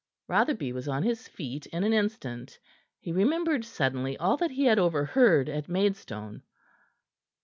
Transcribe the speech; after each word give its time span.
Rotherby 0.27 0.73
was 0.73 0.87
on 0.87 1.03
his 1.03 1.27
feet 1.27 1.67
in 1.67 1.83
an 1.83 1.93
instant. 1.93 2.57
He 2.99 3.11
remembered 3.11 3.63
suddenly 3.63 4.17
all 4.17 4.35
that 4.37 4.49
he 4.49 4.65
had 4.65 4.79
overheard 4.79 5.47
at 5.47 5.69
Maidstone. 5.69 6.41